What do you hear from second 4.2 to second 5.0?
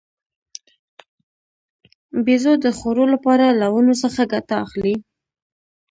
ګټه اخلي.